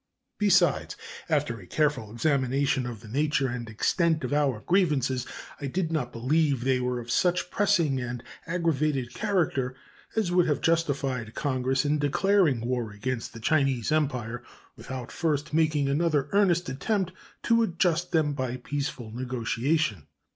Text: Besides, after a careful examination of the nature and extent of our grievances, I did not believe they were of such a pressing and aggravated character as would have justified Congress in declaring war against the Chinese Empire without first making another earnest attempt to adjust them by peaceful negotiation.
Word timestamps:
Besides, 0.39 0.95
after 1.29 1.59
a 1.59 1.67
careful 1.67 2.11
examination 2.11 2.87
of 2.87 3.01
the 3.01 3.07
nature 3.07 3.47
and 3.47 3.69
extent 3.69 4.23
of 4.23 4.33
our 4.33 4.61
grievances, 4.61 5.27
I 5.59 5.67
did 5.67 5.91
not 5.91 6.11
believe 6.11 6.63
they 6.63 6.79
were 6.79 6.99
of 6.99 7.11
such 7.11 7.41
a 7.43 7.45
pressing 7.45 8.01
and 8.01 8.23
aggravated 8.47 9.13
character 9.13 9.75
as 10.15 10.31
would 10.31 10.47
have 10.47 10.59
justified 10.59 11.35
Congress 11.35 11.85
in 11.85 11.99
declaring 11.99 12.61
war 12.61 12.89
against 12.91 13.33
the 13.33 13.39
Chinese 13.39 13.91
Empire 13.91 14.41
without 14.75 15.11
first 15.11 15.53
making 15.53 15.87
another 15.87 16.29
earnest 16.31 16.67
attempt 16.67 17.11
to 17.43 17.61
adjust 17.61 18.11
them 18.11 18.33
by 18.33 18.57
peaceful 18.57 19.11
negotiation. 19.11 20.07